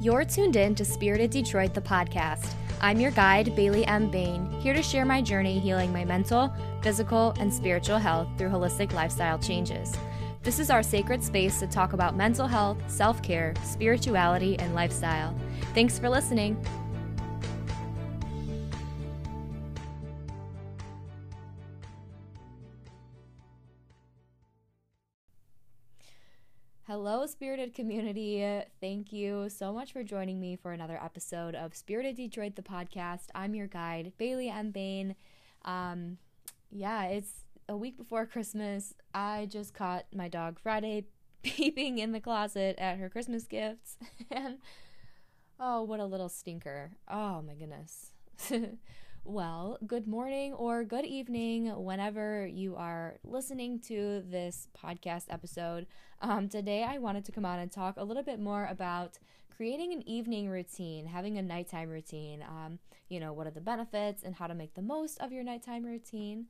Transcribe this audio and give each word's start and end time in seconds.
You're 0.00 0.24
tuned 0.24 0.54
in 0.54 0.76
to 0.76 0.84
Spirited 0.84 1.32
Detroit, 1.32 1.74
the 1.74 1.80
podcast. 1.80 2.52
I'm 2.80 3.00
your 3.00 3.10
guide, 3.10 3.56
Bailey 3.56 3.84
M. 3.88 4.08
Bain, 4.08 4.48
here 4.60 4.72
to 4.72 4.80
share 4.80 5.04
my 5.04 5.20
journey 5.20 5.58
healing 5.58 5.92
my 5.92 6.04
mental, 6.04 6.54
physical, 6.82 7.34
and 7.40 7.52
spiritual 7.52 7.98
health 7.98 8.28
through 8.38 8.50
holistic 8.50 8.92
lifestyle 8.92 9.40
changes. 9.40 9.92
This 10.44 10.60
is 10.60 10.70
our 10.70 10.84
sacred 10.84 11.24
space 11.24 11.58
to 11.58 11.66
talk 11.66 11.94
about 11.94 12.16
mental 12.16 12.46
health, 12.46 12.78
self 12.86 13.20
care, 13.24 13.54
spirituality, 13.64 14.56
and 14.60 14.72
lifestyle. 14.72 15.36
Thanks 15.74 15.98
for 15.98 16.08
listening. 16.08 16.56
Hello, 27.10 27.24
Spirited 27.24 27.72
community. 27.72 28.46
Thank 28.82 29.14
you 29.14 29.48
so 29.48 29.72
much 29.72 29.94
for 29.94 30.02
joining 30.02 30.38
me 30.38 30.56
for 30.56 30.72
another 30.72 31.00
episode 31.02 31.54
of 31.54 31.74
Spirited 31.74 32.16
Detroit, 32.16 32.54
the 32.54 32.60
podcast. 32.60 33.28
I'm 33.34 33.54
your 33.54 33.66
guide, 33.66 34.12
Bailey 34.18 34.50
M. 34.50 34.72
Bain. 34.72 35.16
Um, 35.64 36.18
yeah, 36.70 37.04
it's 37.04 37.46
a 37.66 37.74
week 37.74 37.96
before 37.96 38.26
Christmas. 38.26 38.92
I 39.14 39.48
just 39.50 39.72
caught 39.72 40.04
my 40.14 40.28
dog 40.28 40.58
Friday 40.58 41.06
peeping 41.42 41.96
in 41.96 42.12
the 42.12 42.20
closet 42.20 42.76
at 42.76 42.98
her 42.98 43.08
Christmas 43.08 43.44
gifts. 43.44 43.96
and 44.30 44.58
oh, 45.58 45.84
what 45.84 46.00
a 46.00 46.04
little 46.04 46.28
stinker. 46.28 46.90
Oh, 47.10 47.40
my 47.40 47.54
goodness. 47.54 48.12
Well, 49.30 49.76
good 49.86 50.06
morning 50.08 50.54
or 50.54 50.84
good 50.84 51.04
evening 51.04 51.66
whenever 51.84 52.46
you 52.46 52.76
are 52.76 53.16
listening 53.22 53.78
to 53.80 54.22
this 54.26 54.68
podcast 54.74 55.24
episode. 55.28 55.86
Um, 56.22 56.48
today, 56.48 56.82
I 56.82 56.96
wanted 56.96 57.26
to 57.26 57.32
come 57.32 57.44
on 57.44 57.58
and 57.58 57.70
talk 57.70 57.98
a 57.98 58.04
little 58.04 58.22
bit 58.22 58.40
more 58.40 58.66
about 58.70 59.18
creating 59.54 59.92
an 59.92 60.00
evening 60.08 60.48
routine, 60.48 61.04
having 61.04 61.36
a 61.36 61.42
nighttime 61.42 61.90
routine. 61.90 62.42
Um, 62.42 62.78
you 63.10 63.20
know, 63.20 63.34
what 63.34 63.46
are 63.46 63.50
the 63.50 63.60
benefits 63.60 64.22
and 64.22 64.34
how 64.34 64.46
to 64.46 64.54
make 64.54 64.72
the 64.72 64.80
most 64.80 65.20
of 65.20 65.30
your 65.30 65.44
nighttime 65.44 65.84
routine. 65.84 66.46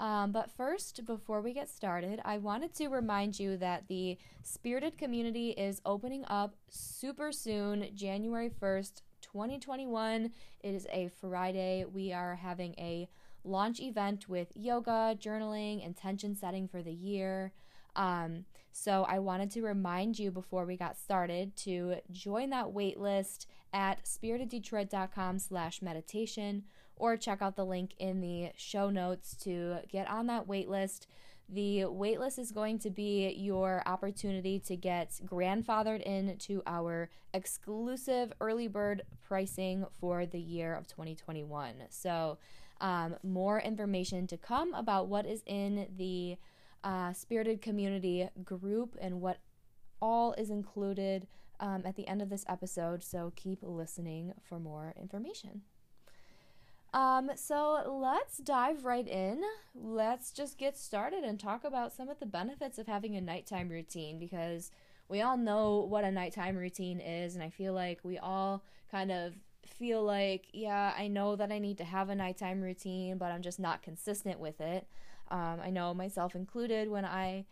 Um, 0.00 0.32
but 0.32 0.50
first, 0.56 1.04
before 1.04 1.42
we 1.42 1.52
get 1.52 1.68
started, 1.68 2.18
I 2.24 2.38
wanted 2.38 2.72
to 2.76 2.88
remind 2.88 3.38
you 3.38 3.58
that 3.58 3.88
the 3.88 4.16
Spirited 4.42 4.96
community 4.96 5.50
is 5.50 5.82
opening 5.84 6.24
up 6.28 6.54
super 6.70 7.30
soon, 7.30 7.88
January 7.94 8.48
1st, 8.48 9.02
2021. 9.32 10.30
It 10.60 10.74
is 10.74 10.86
a 10.92 11.10
Friday. 11.20 11.86
We 11.90 12.12
are 12.12 12.36
having 12.36 12.74
a 12.76 13.08
launch 13.44 13.80
event 13.80 14.28
with 14.28 14.48
yoga, 14.54 15.16
journaling, 15.18 15.84
intention 15.84 16.36
setting 16.36 16.68
for 16.68 16.82
the 16.82 16.92
year. 16.92 17.52
Um, 17.96 18.44
so 18.72 19.04
I 19.08 19.18
wanted 19.20 19.50
to 19.52 19.62
remind 19.62 20.18
you 20.18 20.30
before 20.30 20.66
we 20.66 20.76
got 20.76 20.98
started 20.98 21.56
to 21.56 21.96
join 22.10 22.50
that 22.50 22.72
wait 22.72 22.98
list 22.98 23.46
at 23.72 24.04
spiriteddetroit.com 24.04 25.38
slash 25.38 25.80
meditation 25.80 26.64
or 26.96 27.16
check 27.16 27.40
out 27.40 27.56
the 27.56 27.64
link 27.64 27.94
in 27.98 28.20
the 28.20 28.50
show 28.56 28.90
notes 28.90 29.34
to 29.36 29.78
get 29.90 30.08
on 30.10 30.26
that 30.26 30.46
wait 30.46 30.68
list. 30.68 31.06
The 31.48 31.80
waitlist 31.82 32.38
is 32.38 32.50
going 32.50 32.78
to 32.80 32.90
be 32.90 33.28
your 33.30 33.82
opportunity 33.86 34.58
to 34.60 34.76
get 34.76 35.10
grandfathered 35.26 36.02
into 36.02 36.62
our 36.66 37.10
exclusive 37.34 38.32
early 38.40 38.68
bird 38.68 39.02
pricing 39.26 39.84
for 40.00 40.24
the 40.24 40.40
year 40.40 40.74
of 40.74 40.86
2021. 40.86 41.74
So, 41.90 42.38
um, 42.80 43.16
more 43.22 43.60
information 43.60 44.26
to 44.26 44.36
come 44.36 44.74
about 44.74 45.06
what 45.08 45.24
is 45.24 45.42
in 45.46 45.86
the 45.96 46.36
uh, 46.82 47.12
Spirited 47.12 47.62
Community 47.62 48.28
group 48.44 48.96
and 49.00 49.20
what 49.20 49.38
all 50.00 50.32
is 50.32 50.50
included 50.50 51.28
um, 51.60 51.82
at 51.84 51.94
the 51.94 52.08
end 52.08 52.22
of 52.22 52.28
this 52.28 52.44
episode. 52.48 53.04
So, 53.04 53.32
keep 53.36 53.58
listening 53.62 54.32
for 54.42 54.58
more 54.58 54.94
information. 55.00 55.62
Um, 56.94 57.30
so 57.36 58.00
let's 58.02 58.36
dive 58.38 58.84
right 58.84 59.08
in. 59.08 59.42
Let's 59.74 60.30
just 60.30 60.58
get 60.58 60.76
started 60.76 61.24
and 61.24 61.40
talk 61.40 61.64
about 61.64 61.92
some 61.92 62.08
of 62.08 62.20
the 62.20 62.26
benefits 62.26 62.78
of 62.78 62.86
having 62.86 63.16
a 63.16 63.20
nighttime 63.20 63.70
routine 63.70 64.18
because 64.18 64.70
we 65.08 65.22
all 65.22 65.36
know 65.36 65.86
what 65.88 66.04
a 66.04 66.10
nighttime 66.10 66.56
routine 66.56 67.00
is, 67.00 67.34
and 67.34 67.42
I 67.42 67.50
feel 67.50 67.72
like 67.72 68.00
we 68.02 68.18
all 68.18 68.62
kind 68.90 69.10
of 69.10 69.34
feel 69.66 70.02
like, 70.02 70.46
yeah, 70.52 70.92
I 70.96 71.08
know 71.08 71.36
that 71.36 71.50
I 71.50 71.58
need 71.58 71.78
to 71.78 71.84
have 71.84 72.08
a 72.08 72.14
nighttime 72.14 72.60
routine, 72.60 73.18
but 73.18 73.32
I'm 73.32 73.42
just 73.42 73.58
not 73.58 73.82
consistent 73.82 74.38
with 74.38 74.60
it. 74.60 74.86
Um, 75.30 75.60
I 75.62 75.70
know 75.70 75.94
myself 75.94 76.34
included 76.34 76.90
when 76.90 77.04
I 77.04 77.46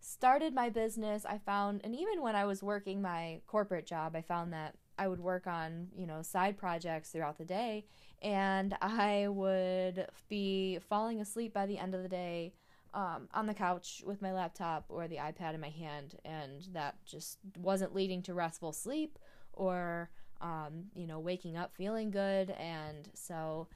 started 0.00 0.54
my 0.54 0.68
business, 0.68 1.24
I 1.24 1.38
found, 1.38 1.80
and 1.84 1.94
even 1.94 2.22
when 2.22 2.34
I 2.34 2.44
was 2.44 2.62
working 2.62 3.02
my 3.02 3.40
corporate 3.46 3.86
job, 3.86 4.16
I 4.16 4.22
found 4.22 4.52
that 4.52 4.74
I 5.00 5.08
would 5.08 5.20
work 5.20 5.46
on, 5.46 5.88
you 5.96 6.06
know, 6.06 6.22
side 6.22 6.56
projects 6.56 7.10
throughout 7.10 7.38
the 7.38 7.44
day 7.44 7.86
and 8.22 8.76
I 8.82 9.28
would 9.28 10.06
be 10.28 10.78
falling 10.88 11.20
asleep 11.20 11.54
by 11.54 11.66
the 11.66 11.78
end 11.78 11.94
of 11.94 12.02
the 12.02 12.08
day 12.08 12.52
um, 12.92 13.28
on 13.32 13.46
the 13.46 13.54
couch 13.54 14.02
with 14.04 14.20
my 14.20 14.32
laptop 14.32 14.84
or 14.88 15.08
the 15.08 15.16
iPad 15.16 15.54
in 15.54 15.60
my 15.60 15.70
hand, 15.70 16.16
and 16.24 16.66
that 16.72 16.96
just 17.06 17.38
wasn't 17.58 17.94
leading 17.94 18.20
to 18.22 18.34
restful 18.34 18.72
sleep 18.72 19.18
or 19.52 20.10
um, 20.40 20.86
you 20.94 21.06
know 21.06 21.18
waking 21.18 21.56
up 21.56 21.72
feeling 21.74 22.10
good. 22.10 22.50
And 22.50 23.08
so 23.14 23.68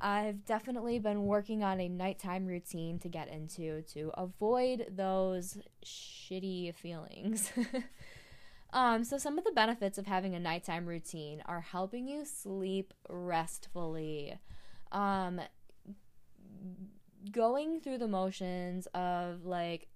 I've 0.00 0.44
definitely 0.44 0.98
been 1.00 1.24
working 1.24 1.62
on 1.62 1.80
a 1.80 1.88
nighttime 1.88 2.46
routine 2.46 2.98
to 3.00 3.08
get 3.08 3.28
into 3.28 3.82
to 3.94 4.10
avoid 4.14 4.86
those 4.96 5.58
shitty 5.84 6.74
feelings. 6.74 7.52
Um, 8.72 9.04
so 9.04 9.18
some 9.18 9.36
of 9.38 9.44
the 9.44 9.52
benefits 9.52 9.98
of 9.98 10.06
having 10.06 10.34
a 10.34 10.40
nighttime 10.40 10.86
routine 10.86 11.42
are 11.44 11.60
helping 11.60 12.08
you 12.08 12.24
sleep 12.24 12.94
restfully. 13.08 14.38
Um, 14.90 15.40
going 17.30 17.80
through 17.80 17.98
the 17.98 18.08
motions 18.08 18.86
of 18.94 19.44
like 19.44 19.88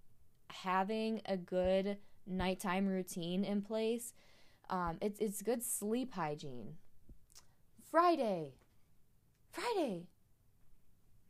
having 0.48 1.22
a 1.26 1.36
good 1.36 1.96
nighttime 2.26 2.86
routine 2.86 3.44
in 3.44 3.62
place. 3.62 4.12
Um, 4.68 4.98
it's 5.00 5.20
it's 5.20 5.42
good 5.42 5.62
sleep 5.62 6.12
hygiene. 6.12 6.74
Friday. 7.90 8.54
Friday. 9.50 10.08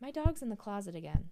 My 0.01 0.11
dog's 0.11 0.43
in 0.43 0.49
the 0.49 0.57
closet 0.57 0.97
again. 0.97 1.31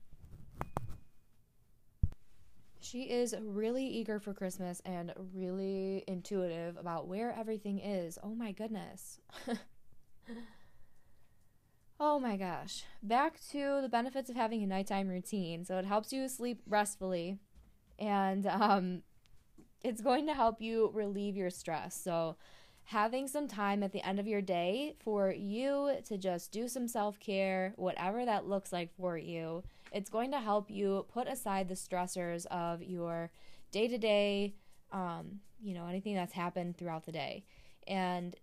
She 2.95 3.11
is 3.11 3.35
really 3.43 3.85
eager 3.85 4.21
for 4.21 4.33
Christmas 4.33 4.81
and 4.85 5.13
really 5.35 6.05
intuitive 6.07 6.77
about 6.77 7.09
where 7.09 7.35
everything 7.37 7.81
is. 7.81 8.21
Oh 8.23 8.37
my 8.37 8.53
goodness. 8.53 9.19
oh 11.99 12.21
my 12.21 12.37
gosh. 12.37 12.85
Back 13.03 13.41
to 13.51 13.81
the 13.83 13.89
benefits 13.89 14.31
of 14.31 14.37
having 14.37 14.63
a 14.63 14.69
nighttime 14.69 15.09
routine. 15.09 15.65
So 15.65 15.77
it 15.79 15.87
helps 15.87 16.13
you 16.13 16.29
sleep 16.29 16.63
restfully 16.69 17.41
and 17.99 18.47
um, 18.47 19.03
it's 19.83 20.01
going 20.01 20.29
to 20.29 20.35
help 20.35 20.61
you 20.61 20.93
relieve 20.95 21.37
your 21.37 21.51
stress. 21.51 22.01
So 22.01 22.37
having 22.85 23.27
some 23.27 23.49
time 23.49 23.83
at 23.83 23.91
the 23.91 24.07
end 24.07 24.21
of 24.21 24.29
your 24.29 24.41
day 24.41 24.95
for 25.01 25.33
you 25.33 25.97
to 26.05 26.17
just 26.17 26.53
do 26.53 26.69
some 26.69 26.87
self 26.87 27.19
care, 27.19 27.73
whatever 27.75 28.25
that 28.25 28.47
looks 28.47 28.73
like 28.73 28.95
for 28.97 29.19
you. 29.19 29.65
It's 29.93 30.11
going 30.11 30.33
to 30.33 30.41
help 30.41 30.71
you 30.71 31.07
put 31.13 31.29
aside 31.29 31.69
the 31.69 31.75
stressors 31.75 32.47
of 32.47 32.83
your 32.83 33.31
day 33.71 33.89
to 33.89 33.99
day, 33.99 34.55
you 35.61 35.75
know, 35.75 35.87
anything 35.87 36.15
that's 36.15 36.33
happened 36.33 36.77
throughout 36.77 37.07
the 37.07 37.13
day. 37.13 37.45
And 37.87 38.37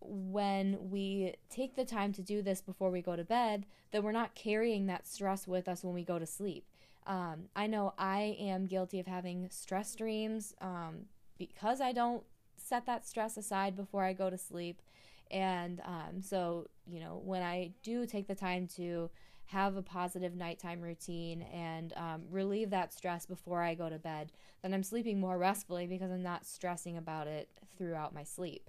when 0.00 0.90
we 0.90 1.34
take 1.50 1.76
the 1.76 1.84
time 1.84 2.12
to 2.12 2.22
do 2.22 2.42
this 2.42 2.60
before 2.60 2.90
we 2.90 3.02
go 3.02 3.16
to 3.16 3.24
bed, 3.24 3.66
then 3.90 4.02
we're 4.02 4.12
not 4.12 4.34
carrying 4.34 4.86
that 4.86 5.06
stress 5.06 5.46
with 5.46 5.68
us 5.68 5.82
when 5.84 5.94
we 5.94 6.04
go 6.04 6.18
to 6.18 6.26
sleep. 6.26 6.66
Um, 7.06 7.48
I 7.56 7.66
know 7.66 7.94
I 7.98 8.36
am 8.38 8.66
guilty 8.66 9.00
of 9.00 9.06
having 9.06 9.48
stress 9.50 9.94
dreams 9.94 10.54
um, 10.60 11.06
because 11.38 11.80
I 11.80 11.92
don't 11.92 12.22
set 12.56 12.86
that 12.86 13.06
stress 13.06 13.36
aside 13.36 13.76
before 13.76 14.04
I 14.04 14.12
go 14.12 14.30
to 14.30 14.38
sleep. 14.38 14.82
And 15.30 15.80
um, 15.84 16.22
so, 16.22 16.68
you 16.86 17.00
know, 17.00 17.20
when 17.24 17.42
I 17.42 17.72
do 17.82 18.06
take 18.06 18.28
the 18.28 18.34
time 18.34 18.66
to 18.76 19.10
have 19.48 19.76
a 19.76 19.82
positive 19.82 20.34
nighttime 20.34 20.80
routine 20.80 21.42
and 21.42 21.94
um, 21.96 22.22
relieve 22.30 22.70
that 22.70 22.92
stress 22.92 23.24
before 23.24 23.62
I 23.62 23.74
go 23.74 23.88
to 23.88 23.98
bed, 23.98 24.30
then 24.62 24.74
I'm 24.74 24.82
sleeping 24.82 25.18
more 25.18 25.38
restfully 25.38 25.86
because 25.86 26.10
I'm 26.10 26.22
not 26.22 26.46
stressing 26.46 26.96
about 26.98 27.26
it 27.26 27.48
throughout 27.76 28.14
my 28.14 28.24
sleep. 28.24 28.68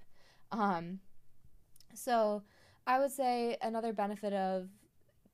Um, 0.51 0.99
so, 1.93 2.43
I 2.87 2.97
would 2.97 3.11
say 3.11 3.57
another 3.61 3.93
benefit 3.93 4.33
of 4.33 4.69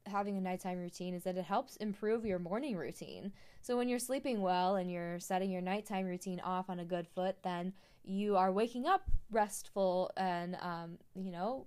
having 0.07 0.38
a 0.38 0.42
nighttime 0.42 0.77
routine 0.77 1.13
is 1.13 1.24
that 1.24 1.38
it 1.38 1.45
helps 1.45 1.75
improve 1.77 2.25
your 2.25 2.39
morning 2.39 2.75
routine. 2.75 3.31
So 3.62 3.77
when 3.77 3.89
you're 3.89 4.00
sleeping 4.00 4.42
well 4.42 4.75
and 4.75 4.92
you're 4.92 5.19
setting 5.19 5.51
your 5.51 5.62
nighttime 5.62 6.06
routine 6.06 6.39
off 6.42 6.69
on 6.69 6.80
a 6.80 6.86
good 6.86 7.07
foot, 7.07 7.38
then 7.44 7.74
you 8.03 8.36
are 8.38 8.51
waking 8.51 8.86
up 8.86 9.03
restful 9.31 10.12
and 10.18 10.57
um, 10.62 10.97
you 11.15 11.31
know 11.31 11.65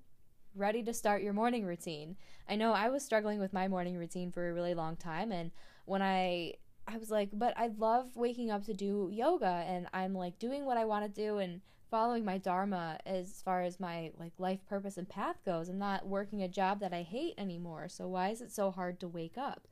ready 0.54 0.82
to 0.82 0.94
start 0.94 1.22
your 1.22 1.32
morning 1.32 1.64
routine. 1.64 2.16
I 2.48 2.56
know 2.56 2.72
I 2.72 2.88
was 2.88 3.04
struggling 3.04 3.38
with 3.38 3.52
my 3.52 3.68
morning 3.68 3.96
routine 3.96 4.32
for 4.32 4.48
a 4.48 4.52
really 4.52 4.74
long 4.74 4.96
time 4.96 5.32
and 5.32 5.50
when 5.84 6.02
I 6.02 6.54
I 6.86 6.96
was 6.96 7.10
like, 7.10 7.28
but 7.34 7.52
I 7.58 7.70
love 7.78 8.16
waking 8.16 8.50
up 8.50 8.64
to 8.64 8.72
do 8.72 9.10
yoga 9.12 9.64
and 9.68 9.88
I'm 9.92 10.14
like 10.14 10.38
doing 10.38 10.64
what 10.64 10.78
I 10.78 10.86
want 10.86 11.04
to 11.04 11.22
do 11.22 11.36
and 11.36 11.60
following 11.90 12.24
my 12.24 12.38
dharma 12.38 12.98
as 13.04 13.42
far 13.44 13.62
as 13.62 13.78
my 13.78 14.10
like 14.18 14.32
life 14.38 14.60
purpose 14.66 14.96
and 14.96 15.06
path 15.06 15.36
goes. 15.44 15.68
I'm 15.68 15.78
not 15.78 16.06
working 16.06 16.42
a 16.42 16.48
job 16.48 16.80
that 16.80 16.94
I 16.94 17.02
hate 17.02 17.34
anymore. 17.36 17.88
So 17.88 18.08
why 18.08 18.30
is 18.30 18.40
it 18.40 18.50
so 18.50 18.70
hard 18.70 19.00
to 19.00 19.08
wake 19.08 19.36
up? 19.36 19.68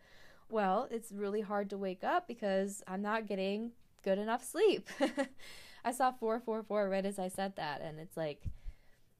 Well, 0.50 0.88
it's 0.90 1.10
really 1.10 1.40
hard 1.40 1.70
to 1.70 1.78
wake 1.78 2.04
up 2.04 2.28
because 2.28 2.82
I'm 2.86 3.02
not 3.02 3.26
getting 3.26 3.72
good 4.04 4.18
enough 4.18 4.44
sleep. 4.44 4.88
I 5.84 5.92
saw 5.92 6.12
444 6.12 6.88
right 6.88 7.06
as 7.06 7.18
I 7.18 7.28
said 7.28 7.56
that 7.56 7.80
and 7.80 7.98
it's 7.98 8.16
like 8.16 8.42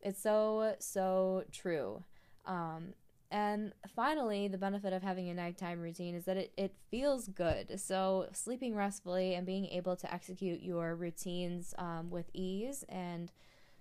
it's 0.06 0.22
so 0.22 0.74
so 0.78 1.44
true. 1.52 2.02
Um 2.46 2.94
and 3.30 3.72
finally, 3.94 4.46
the 4.46 4.58
benefit 4.58 4.92
of 4.92 5.02
having 5.02 5.28
a 5.28 5.34
nighttime 5.34 5.80
routine 5.80 6.14
is 6.14 6.26
that 6.26 6.36
it, 6.36 6.52
it 6.56 6.74
feels 6.90 7.26
good. 7.26 7.80
So, 7.80 8.28
sleeping 8.32 8.76
restfully 8.76 9.34
and 9.34 9.44
being 9.44 9.66
able 9.66 9.96
to 9.96 10.14
execute 10.14 10.62
your 10.62 10.94
routines 10.94 11.74
um, 11.76 12.08
with 12.10 12.30
ease 12.32 12.84
and 12.88 13.32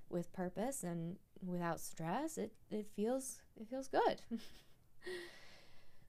with 0.10 0.34
purpose 0.34 0.84
and 0.84 1.18
without 1.46 1.80
stress, 1.80 2.38
it, 2.40 2.54
it 2.72 2.88
feels 2.96 3.42
it 3.60 3.68
feels 3.70 3.88
good. 3.88 4.22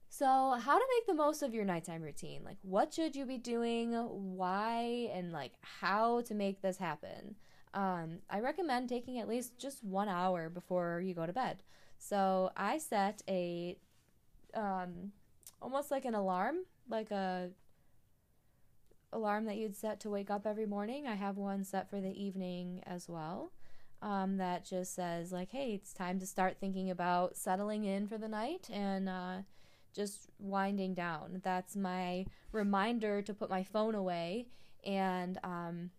so, 0.09 0.57
how 0.59 0.79
to 0.79 0.85
make 0.97 1.05
the 1.05 1.13
most 1.13 1.43
of 1.43 1.53
your 1.53 1.63
nighttime 1.63 2.01
routine? 2.01 2.41
Like, 2.43 2.57
what 2.63 2.91
should 2.91 3.15
you 3.15 3.25
be 3.27 3.37
doing? 3.37 3.93
Why? 3.93 5.11
And 5.13 5.31
like, 5.31 5.53
how 5.61 6.21
to 6.21 6.33
make 6.33 6.63
this 6.63 6.77
happen? 6.77 7.35
Um, 7.73 8.19
I 8.29 8.39
recommend 8.39 8.89
taking 8.89 9.19
at 9.19 9.27
least 9.27 9.57
just 9.57 9.83
one 9.83 10.09
hour 10.09 10.49
before 10.49 11.01
you 11.01 11.13
go 11.13 11.25
to 11.25 11.33
bed. 11.33 11.63
So 11.97 12.51
I 12.55 12.77
set 12.77 13.21
a 13.27 13.77
um, 14.53 15.11
almost 15.61 15.91
like 15.91 16.05
an 16.05 16.15
alarm, 16.15 16.57
like 16.89 17.11
a 17.11 17.49
alarm 19.13 19.45
that 19.45 19.57
you'd 19.57 19.75
set 19.75 19.99
to 20.01 20.09
wake 20.09 20.29
up 20.29 20.45
every 20.45 20.65
morning. 20.65 21.07
I 21.07 21.15
have 21.15 21.37
one 21.37 21.63
set 21.63 21.89
for 21.89 22.01
the 22.01 22.11
evening 22.11 22.81
as 22.85 23.07
well. 23.07 23.51
Um, 24.01 24.37
that 24.37 24.63
just 24.63 24.93
says 24.93 25.31
like, 25.31 25.51
hey, 25.51 25.73
it's 25.73 25.91
time 25.91 26.19
to 26.19 26.25
start 26.27 26.57
thinking 26.59 26.91
about 26.91 27.35
settling 27.35 27.83
in 27.83 28.07
for 28.07 28.17
the 28.17 28.27
night 28.27 28.69
and 28.71 29.09
uh, 29.09 29.37
just 29.95 30.29
winding 30.37 30.93
down. 30.93 31.41
That's 31.43 31.75
my 31.75 32.25
reminder 32.51 33.23
to 33.23 33.33
put 33.33 33.49
my 33.49 33.63
phone 33.63 33.95
away 33.95 34.47
and 34.85 35.39
um, 35.43 35.89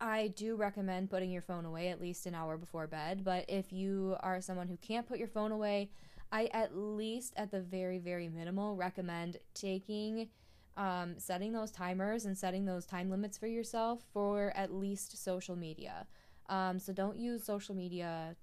I 0.00 0.28
do 0.28 0.56
recommend 0.56 1.10
putting 1.10 1.30
your 1.30 1.42
phone 1.42 1.66
away 1.66 1.88
at 1.88 2.00
least 2.00 2.26
an 2.26 2.34
hour 2.34 2.56
before 2.56 2.86
bed. 2.86 3.22
But 3.24 3.44
if 3.48 3.72
you 3.72 4.16
are 4.20 4.40
someone 4.40 4.68
who 4.68 4.78
can't 4.78 5.06
put 5.06 5.18
your 5.18 5.28
phone 5.28 5.52
away, 5.52 5.90
I 6.32 6.48
at 6.52 6.76
least, 6.76 7.34
at 7.36 7.50
the 7.50 7.60
very, 7.60 7.98
very 7.98 8.28
minimal, 8.28 8.76
recommend 8.76 9.38
taking, 9.52 10.28
um, 10.76 11.18
setting 11.18 11.52
those 11.52 11.70
timers 11.70 12.24
and 12.24 12.38
setting 12.38 12.64
those 12.64 12.86
time 12.86 13.10
limits 13.10 13.36
for 13.36 13.46
yourself 13.46 14.00
for 14.12 14.52
at 14.56 14.72
least 14.72 15.22
social 15.22 15.56
media. 15.56 16.06
Um, 16.48 16.78
so 16.78 16.92
don't 16.92 17.18
use 17.18 17.44
social 17.44 17.74
media 17.74 18.36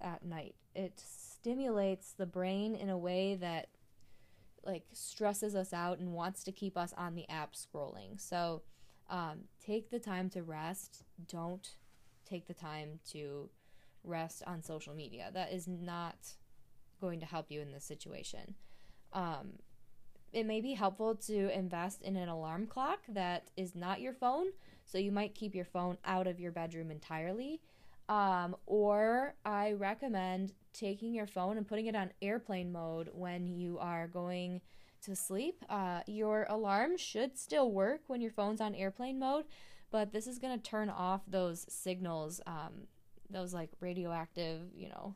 at 0.00 0.24
night. 0.24 0.54
It 0.74 0.94
stimulates 0.96 2.12
the 2.12 2.26
brain 2.26 2.74
in 2.74 2.88
a 2.88 2.98
way 2.98 3.36
that 3.36 3.68
like 4.64 4.84
stresses 4.92 5.54
us 5.54 5.72
out 5.72 5.98
and 5.98 6.12
wants 6.12 6.44
to 6.44 6.52
keep 6.52 6.76
us 6.76 6.92
on 6.96 7.14
the 7.14 7.28
app 7.28 7.54
scrolling. 7.54 8.20
So 8.20 8.62
um, 9.10 9.40
take 9.64 9.90
the 9.90 9.98
time 9.98 10.30
to 10.30 10.42
rest. 10.42 11.04
Don't 11.28 11.68
take 12.24 12.46
the 12.46 12.54
time 12.54 13.00
to 13.10 13.50
rest 14.04 14.42
on 14.46 14.62
social 14.62 14.94
media. 14.94 15.30
That 15.34 15.52
is 15.52 15.66
not 15.68 16.16
going 17.00 17.20
to 17.20 17.26
help 17.26 17.50
you 17.50 17.60
in 17.60 17.72
this 17.72 17.84
situation. 17.84 18.54
Um, 19.12 19.58
it 20.32 20.46
may 20.46 20.60
be 20.60 20.74
helpful 20.74 21.16
to 21.16 21.52
invest 21.52 22.02
in 22.02 22.16
an 22.16 22.28
alarm 22.28 22.66
clock 22.66 23.00
that 23.08 23.50
is 23.56 23.74
not 23.74 24.00
your 24.00 24.14
phone. 24.14 24.46
So 24.86 24.96
you 24.98 25.10
might 25.10 25.34
keep 25.34 25.54
your 25.54 25.64
phone 25.64 25.98
out 26.04 26.26
of 26.26 26.38
your 26.38 26.52
bedroom 26.52 26.90
entirely. 26.90 27.60
Um, 28.08 28.56
or 28.66 29.34
I 29.44 29.72
recommend 29.72 30.52
taking 30.72 31.14
your 31.14 31.26
phone 31.26 31.56
and 31.56 31.66
putting 31.66 31.86
it 31.86 31.96
on 31.96 32.10
airplane 32.22 32.72
mode 32.72 33.10
when 33.12 33.46
you 33.48 33.78
are 33.78 34.06
going 34.06 34.60
to 35.02 35.16
sleep. 35.16 35.64
Uh, 35.68 36.00
your 36.06 36.46
alarm 36.48 36.96
should 36.96 37.38
still 37.38 37.70
work 37.70 38.02
when 38.06 38.20
your 38.20 38.30
phone's 38.30 38.60
on 38.60 38.74
airplane 38.74 39.18
mode, 39.18 39.44
but 39.90 40.12
this 40.12 40.26
is 40.26 40.38
going 40.38 40.58
to 40.58 40.70
turn 40.70 40.88
off 40.88 41.22
those 41.26 41.66
signals, 41.68 42.40
um, 42.46 42.86
those 43.28 43.54
like 43.54 43.70
radioactive, 43.80 44.60
you 44.74 44.88
know, 44.88 45.14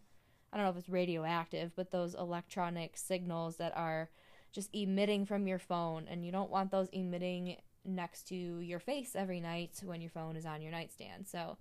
I 0.52 0.56
don't 0.56 0.66
know 0.66 0.70
if 0.70 0.76
it's 0.76 0.88
radioactive, 0.88 1.72
but 1.74 1.90
those 1.90 2.14
electronic 2.14 2.96
signals 2.96 3.56
that 3.56 3.76
are 3.76 4.10
just 4.52 4.70
emitting 4.72 5.26
from 5.26 5.48
your 5.48 5.58
phone, 5.58 6.06
and 6.08 6.24
you 6.24 6.30
don't 6.30 6.50
want 6.50 6.70
those 6.70 6.88
emitting 6.92 7.56
next 7.84 8.28
to 8.28 8.36
your 8.60 8.78
face 8.78 9.16
every 9.16 9.40
night 9.40 9.80
when 9.84 10.00
your 10.00 10.10
phone 10.10 10.36
is 10.36 10.46
on 10.46 10.62
your 10.62 10.70
nightstand. 10.70 11.26
So, 11.26 11.56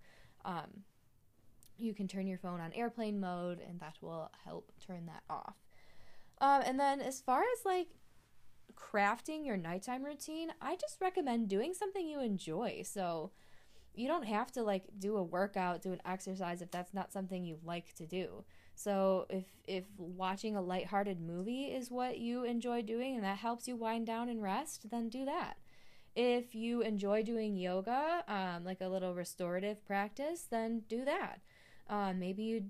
um, 0.45 0.83
you 1.79 1.93
can 1.95 2.07
turn 2.07 2.27
your 2.27 2.37
phone 2.37 2.61
on 2.61 2.71
airplane 2.73 3.19
mode, 3.19 3.59
and 3.67 3.79
that 3.79 3.95
will 3.99 4.29
help 4.45 4.71
turn 4.85 5.07
that 5.07 5.23
off. 5.27 5.55
Um, 6.39 6.61
and 6.65 6.79
then 6.79 7.01
as 7.01 7.21
far 7.21 7.41
as 7.41 7.65
like 7.65 7.87
crafting 8.75 9.45
your 9.45 9.57
nighttime 9.57 10.03
routine, 10.03 10.51
I 10.61 10.75
just 10.75 11.01
recommend 11.01 11.49
doing 11.49 11.73
something 11.73 12.07
you 12.07 12.19
enjoy. 12.19 12.83
So 12.85 13.31
you 13.93 14.07
don't 14.07 14.25
have 14.25 14.51
to 14.53 14.63
like 14.63 14.85
do 14.97 15.17
a 15.17 15.23
workout, 15.23 15.81
do 15.81 15.93
an 15.93 16.01
exercise 16.05 16.61
if 16.61 16.71
that's 16.71 16.93
not 16.93 17.13
something 17.13 17.43
you 17.43 17.59
like 17.63 17.93
to 17.95 18.05
do. 18.05 18.43
So 18.75 19.27
if 19.29 19.45
if 19.67 19.85
watching 19.97 20.55
a 20.55 20.61
lighthearted 20.61 21.21
movie 21.21 21.65
is 21.65 21.91
what 21.91 22.17
you 22.17 22.43
enjoy 22.43 22.81
doing 22.81 23.15
and 23.15 23.23
that 23.23 23.37
helps 23.37 23.67
you 23.67 23.75
wind 23.75 24.07
down 24.07 24.29
and 24.29 24.41
rest, 24.41 24.89
then 24.89 25.09
do 25.09 25.25
that. 25.25 25.57
If 26.15 26.53
you 26.53 26.81
enjoy 26.81 27.23
doing 27.23 27.55
yoga, 27.55 28.23
um, 28.27 28.63
like 28.63 28.81
a 28.81 28.87
little 28.87 29.15
restorative 29.15 29.85
practice, 29.85 30.47
then 30.49 30.83
do 30.87 31.05
that. 31.05 31.41
Uh, 31.89 32.13
maybe 32.13 32.43
you 32.43 32.65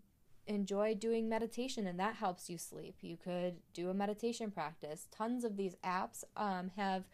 enjoy 0.47 0.95
doing 0.95 1.29
meditation 1.29 1.87
and 1.87 1.99
that 1.99 2.15
helps 2.15 2.49
you 2.49 2.57
sleep. 2.57 2.95
You 3.01 3.17
could 3.17 3.55
do 3.73 3.89
a 3.89 3.93
meditation 3.93 4.51
practice. 4.51 5.07
Tons 5.11 5.43
of 5.43 5.57
these 5.57 5.75
apps 5.83 6.23
um, 6.35 6.71
have 6.75 7.05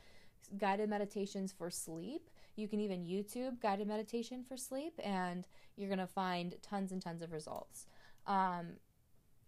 guided 0.57 0.89
meditations 0.89 1.51
for 1.51 1.69
sleep. 1.69 2.29
You 2.55 2.67
can 2.67 2.79
even 2.79 3.05
YouTube 3.05 3.61
guided 3.61 3.87
meditation 3.87 4.43
for 4.43 4.57
sleep, 4.57 4.99
and 5.03 5.47
you're 5.77 5.87
going 5.87 5.99
to 5.99 6.07
find 6.07 6.55
tons 6.61 6.91
and 6.91 7.01
tons 7.01 7.21
of 7.21 7.31
results. 7.31 7.85
Um, 8.27 8.73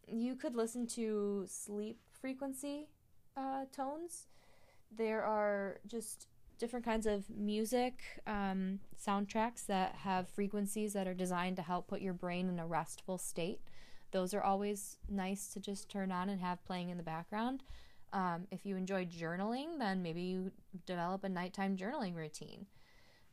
you 0.07 0.35
could 0.35 0.55
listen 0.55 0.87
to 0.87 1.45
sleep 1.47 1.99
frequency 2.21 2.87
uh, 3.35 3.65
tones. 3.75 4.27
There 4.95 5.23
are 5.23 5.79
just 5.87 6.27
different 6.57 6.85
kinds 6.85 7.07
of 7.07 7.29
music 7.29 8.21
um, 8.27 8.79
soundtracks 9.03 9.65
that 9.65 9.95
have 9.95 10.29
frequencies 10.29 10.93
that 10.93 11.07
are 11.07 11.13
designed 11.13 11.55
to 11.55 11.61
help 11.63 11.87
put 11.87 12.01
your 12.01 12.13
brain 12.13 12.47
in 12.47 12.59
a 12.59 12.67
restful 12.67 13.17
state. 13.17 13.59
Those 14.11 14.33
are 14.33 14.43
always 14.43 14.97
nice 15.09 15.47
to 15.49 15.59
just 15.59 15.89
turn 15.89 16.11
on 16.11 16.29
and 16.29 16.41
have 16.41 16.63
playing 16.65 16.89
in 16.89 16.97
the 16.97 17.03
background. 17.03 17.63
Um, 18.13 18.47
if 18.51 18.65
you 18.65 18.75
enjoy 18.75 19.05
journaling, 19.05 19.79
then 19.79 20.03
maybe 20.03 20.21
you 20.21 20.51
develop 20.85 21.23
a 21.23 21.29
nighttime 21.29 21.77
journaling 21.77 22.15
routine. 22.15 22.65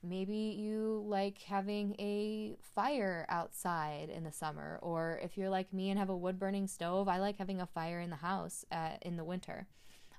Maybe 0.02 0.36
you 0.36 1.04
like 1.08 1.42
having 1.42 1.96
a 1.98 2.54
fire 2.74 3.26
outside 3.28 4.10
in 4.10 4.22
the 4.22 4.30
summer, 4.30 4.78
or 4.80 5.18
if 5.22 5.36
you're 5.36 5.50
like 5.50 5.72
me 5.72 5.90
and 5.90 5.98
have 5.98 6.10
a 6.10 6.16
wood 6.16 6.38
burning 6.38 6.68
stove, 6.68 7.08
I 7.08 7.18
like 7.18 7.36
having 7.36 7.60
a 7.60 7.66
fire 7.66 7.98
in 7.98 8.10
the 8.10 8.16
house 8.16 8.64
uh, 8.70 8.92
in 9.02 9.16
the 9.16 9.24
winter. 9.24 9.66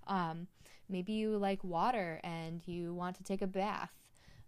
Um, 0.08 0.48
maybe 0.89 1.13
you 1.13 1.38
like 1.38 1.63
water 1.63 2.20
and 2.24 2.62
you 2.68 2.94
want 2.94 3.16
to 3.18 3.24
take 3.24 3.42
a 3.42 3.48
bath, 3.48 3.94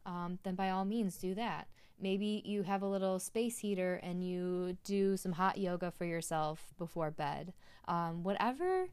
um, 0.06 0.40
then 0.44 0.56
by 0.56 0.70
all 0.70 0.84
means 0.84 1.16
do 1.16 1.34
that. 1.36 1.70
Maybe 2.02 2.42
you 2.46 2.64
have 2.64 2.82
a 2.82 2.88
little 2.88 3.20
space 3.20 3.60
heater 3.60 4.00
and 4.04 4.26
you 4.26 4.78
do 4.84 5.18
some 5.18 5.34
hot 5.34 5.58
yoga 5.58 5.92
for 5.92 6.06
yourself 6.06 6.74
before 6.78 7.12
bed. 7.12 7.54
Um, 7.88 8.24
whatever 8.24 8.88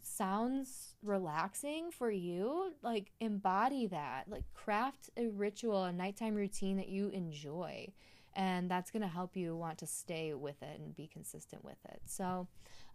sounds 0.00 0.94
relaxing 1.02 1.90
for 1.90 2.10
you, 2.10 2.72
like 2.82 3.10
embody 3.20 3.86
that. 3.88 4.24
Like 4.28 4.44
craft 4.54 5.10
a 5.16 5.28
ritual, 5.28 5.84
a 5.84 5.92
nighttime 5.92 6.34
routine 6.34 6.76
that 6.76 6.88
you 6.88 7.08
enjoy. 7.08 7.88
And 8.34 8.70
that's 8.70 8.90
going 8.90 9.02
to 9.02 9.08
help 9.08 9.36
you 9.36 9.54
want 9.56 9.78
to 9.78 9.86
stay 9.86 10.32
with 10.32 10.62
it 10.62 10.80
and 10.80 10.96
be 10.96 11.06
consistent 11.06 11.64
with 11.64 11.76
it. 11.84 12.00
So, 12.06 12.48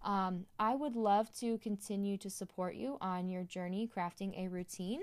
um, 0.04 0.46
I 0.60 0.76
would 0.76 0.96
love 0.96 1.32
to 1.40 1.58
continue 1.60 2.18
to 2.18 2.30
support 2.30 2.76
you 2.76 2.98
on 3.02 3.28
your 3.30 3.44
journey 3.44 3.90
crafting 3.94 4.38
a 4.38 4.48
routine. 4.48 5.02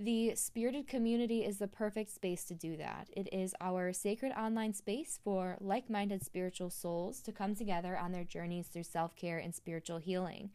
The 0.00 0.36
Spirited 0.36 0.86
Community 0.86 1.44
is 1.44 1.58
the 1.58 1.66
perfect 1.66 2.14
space 2.14 2.44
to 2.44 2.54
do 2.54 2.76
that. 2.76 3.08
It 3.16 3.28
is 3.32 3.52
our 3.60 3.92
sacred 3.92 4.30
online 4.30 4.72
space 4.72 5.18
for 5.24 5.56
like 5.60 5.90
minded 5.90 6.24
spiritual 6.24 6.70
souls 6.70 7.20
to 7.22 7.32
come 7.32 7.56
together 7.56 7.98
on 7.98 8.12
their 8.12 8.22
journeys 8.22 8.68
through 8.68 8.84
self 8.84 9.16
care 9.16 9.38
and 9.38 9.52
spiritual 9.52 9.98
healing. 9.98 10.50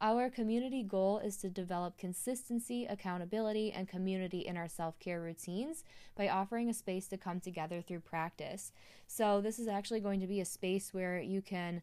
Our 0.00 0.28
community 0.28 0.82
goal 0.82 1.20
is 1.20 1.36
to 1.36 1.48
develop 1.48 1.98
consistency, 1.98 2.84
accountability, 2.84 3.70
and 3.70 3.86
community 3.86 4.40
in 4.40 4.56
our 4.56 4.68
self 4.68 4.98
care 4.98 5.20
routines 5.20 5.84
by 6.16 6.28
offering 6.28 6.68
a 6.68 6.74
space 6.74 7.06
to 7.08 7.16
come 7.16 7.38
together 7.38 7.80
through 7.80 8.00
practice. 8.00 8.72
So, 9.06 9.40
this 9.40 9.60
is 9.60 9.68
actually 9.68 10.00
going 10.00 10.18
to 10.18 10.26
be 10.26 10.40
a 10.40 10.44
space 10.44 10.92
where 10.92 11.20
you 11.20 11.42
can 11.42 11.82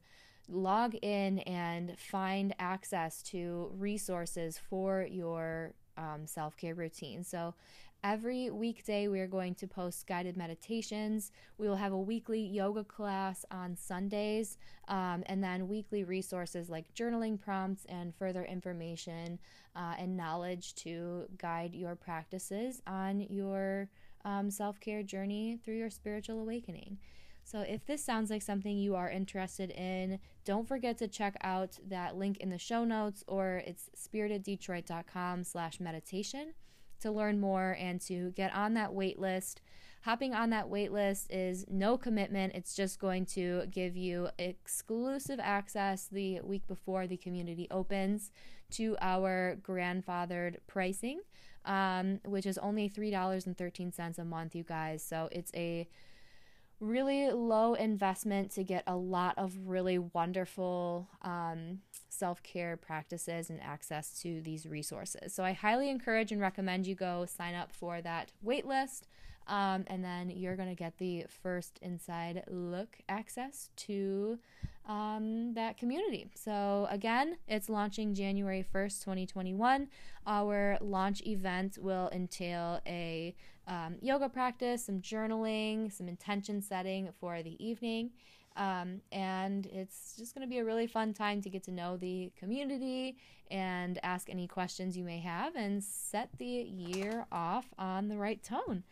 log 0.50 0.94
in 0.96 1.40
and 1.40 1.98
find 1.98 2.54
access 2.60 3.22
to 3.22 3.72
resources 3.78 4.60
for 4.70 5.08
your 5.10 5.74
um, 5.98 6.26
self 6.26 6.56
care 6.58 6.76
routine. 6.76 7.24
So, 7.24 7.54
every 8.04 8.50
weekday, 8.50 9.08
we 9.08 9.20
are 9.20 9.28
going 9.28 9.56
to 9.56 9.68
post 9.68 10.08
guided 10.08 10.38
meditations. 10.38 11.32
We 11.58 11.68
will 11.68 11.76
have 11.76 11.92
a 11.92 11.98
weekly 11.98 12.42
yoga 12.42 12.84
class 12.84 13.46
on 13.52 13.76
Sundays, 13.76 14.58
um, 14.88 15.24
and 15.26 15.44
then 15.44 15.68
weekly 15.68 16.04
resources 16.04 16.70
like 16.70 16.94
journaling 16.94 17.40
prompts 17.40 17.86
and 17.86 18.16
further 18.16 18.44
information 18.46 19.40
uh, 19.76 19.96
and 19.98 20.16
knowledge 20.16 20.76
to 20.76 21.26
guide 21.38 21.74
your 21.74 21.96
practices 21.96 22.82
on 22.88 23.22
your 23.22 23.90
um, 24.26 24.52
self 24.52 24.80
care 24.80 25.04
journey 25.04 25.60
through 25.64 25.78
your 25.78 25.90
spiritual 25.90 26.40
awakening. 26.40 26.98
So 27.48 27.62
if 27.62 27.86
this 27.86 28.04
sounds 28.04 28.30
like 28.30 28.42
something 28.42 28.78
you 28.78 28.96
are 28.96 29.10
interested 29.10 29.72
in, 29.72 30.20
don't 30.44 30.68
forget 30.68 30.98
to 30.98 31.08
check 31.08 31.38
out 31.42 31.80
that 31.88 32.18
link 32.18 32.40
in 32.40 32.50
the 32.50 32.58
show 32.58 32.84
notes 32.84 33.24
or 33.26 33.64
it's 33.66 33.90
spiriteddetroit.com 33.96 35.46
slash 35.46 35.80
meditation 35.80 36.56
to 37.00 37.10
learn 37.10 37.40
more 37.40 37.78
and 37.80 38.02
to 38.02 38.32
get 38.32 38.54
on 38.54 38.74
that 38.74 38.94
wait 38.94 39.18
list. 39.18 39.62
Hopping 40.02 40.34
on 40.34 40.50
that 40.50 40.68
wait 40.68 40.92
list 40.92 41.32
is 41.32 41.64
no 41.70 41.98
commitment. 41.98 42.54
It's 42.54 42.76
just 42.76 43.00
going 43.00 43.26
to 43.28 43.64
give 43.72 43.96
you 43.96 44.28
exclusive 44.38 45.40
access 45.42 46.08
the 46.12 46.42
week 46.42 46.68
before 46.68 47.08
the 47.08 47.16
community 47.16 47.70
opens 47.72 48.30
to 48.72 48.98
our 49.00 49.56
grandfathered 49.62 50.58
pricing, 50.68 51.22
um, 51.64 52.20
which 52.26 52.46
is 52.46 52.58
only 52.58 52.90
$3.13 52.90 54.20
a 54.20 54.26
month, 54.26 54.54
you 54.54 54.64
guys. 54.64 55.02
So 55.02 55.30
it's 55.32 55.52
a 55.56 55.88
really 56.80 57.32
low 57.32 57.74
investment 57.74 58.52
to 58.52 58.64
get 58.64 58.84
a 58.86 58.96
lot 58.96 59.34
of 59.38 59.56
really 59.66 59.98
wonderful 59.98 61.08
um, 61.22 61.80
self 62.10 62.44
care 62.44 62.78
practices 62.78 63.50
and 63.50 63.62
access 63.62 64.20
to 64.22 64.42
these 64.42 64.66
resources. 64.66 65.34
So 65.34 65.44
I 65.44 65.54
highly 65.54 65.90
encourage 65.90 66.32
and 66.32 66.42
recommend 66.42 66.88
you 66.88 66.96
go 66.96 67.26
sign 67.26 67.56
up 67.56 67.72
for 67.72 68.02
that 68.02 68.32
waitlist. 68.46 69.04
Um, 69.48 69.86
and 69.88 70.04
then 70.04 70.30
you're 70.30 70.58
going 70.58 70.70
to 70.70 70.76
get 70.76 70.98
the 70.98 71.26
first 71.42 71.80
inside 71.82 72.44
look 72.50 72.98
access 73.08 73.70
to 73.78 74.40
um, 74.88 75.54
that 75.54 75.78
community. 75.78 76.30
So, 76.34 76.88
again, 76.90 77.38
it's 77.48 77.70
launching 77.70 78.14
January 78.14 78.66
1st, 78.74 79.04
2021. 79.04 79.88
Our 80.26 80.78
launch 80.82 81.22
event 81.26 81.78
will 81.80 82.10
entail 82.12 82.80
a 82.88 83.36
um, 83.68 83.98
yoga 84.02 84.30
practice, 84.30 84.86
some 84.86 85.02
journaling, 85.02 85.92
some 85.92 86.08
intention 86.08 86.62
setting 86.62 87.10
for 87.20 87.44
the 87.44 87.64
evening. 87.64 88.12
Um, 88.56 89.02
and 89.12 89.68
it's 89.68 90.16
just 90.18 90.34
going 90.34 90.48
to 90.48 90.50
be 90.50 90.58
a 90.58 90.66
really 90.66 90.88
fun 90.88 91.14
time 91.14 91.42
to 91.42 91.50
get 91.50 91.64
to 91.64 91.72
know 91.72 91.96
the 91.96 92.32
community 92.40 93.18
and 93.52 94.00
ask 94.02 94.30
any 94.30 94.48
questions 94.48 94.98
you 94.98 95.04
may 95.04 95.20
have 95.20 95.56
and 95.56 95.84
set 95.84 96.30
the 96.38 96.46
year 96.46 97.26
off 97.32 97.66
on 97.78 98.08
the 98.08 98.18
right 98.18 98.42
tone. 98.42 98.84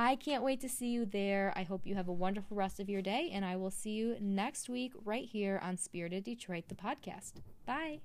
I 0.00 0.14
can't 0.14 0.44
wait 0.44 0.60
to 0.60 0.68
see 0.68 0.90
you 0.90 1.04
there. 1.04 1.52
I 1.56 1.64
hope 1.64 1.84
you 1.84 1.96
have 1.96 2.06
a 2.06 2.12
wonderful 2.12 2.56
rest 2.56 2.78
of 2.78 2.88
your 2.88 3.02
day, 3.02 3.30
and 3.32 3.44
I 3.44 3.56
will 3.56 3.72
see 3.72 3.90
you 3.90 4.16
next 4.20 4.68
week 4.68 4.92
right 5.04 5.24
here 5.24 5.58
on 5.60 5.76
Spirited 5.76 6.22
Detroit, 6.22 6.68
the 6.68 6.76
podcast. 6.76 7.32
Bye. 7.66 7.98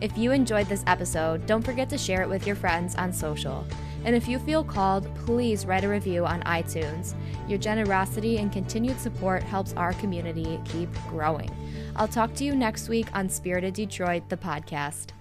If 0.00 0.18
you 0.18 0.32
enjoyed 0.32 0.66
this 0.66 0.82
episode, 0.88 1.46
don't 1.46 1.62
forget 1.62 1.88
to 1.90 1.96
share 1.96 2.22
it 2.22 2.28
with 2.28 2.44
your 2.44 2.56
friends 2.56 2.96
on 2.96 3.12
social. 3.12 3.64
And 4.04 4.16
if 4.16 4.26
you 4.26 4.40
feel 4.40 4.64
called, 4.64 5.14
please 5.14 5.64
write 5.64 5.84
a 5.84 5.88
review 5.88 6.26
on 6.26 6.42
iTunes. 6.42 7.14
Your 7.48 7.60
generosity 7.60 8.38
and 8.38 8.50
continued 8.50 8.98
support 8.98 9.44
helps 9.44 9.74
our 9.74 9.92
community 9.92 10.60
keep 10.64 10.92
growing. 11.08 11.50
I'll 11.94 12.08
talk 12.08 12.34
to 12.34 12.44
you 12.44 12.56
next 12.56 12.88
week 12.88 13.06
on 13.14 13.28
Spirited 13.28 13.74
Detroit, 13.74 14.28
the 14.28 14.36
podcast. 14.36 15.15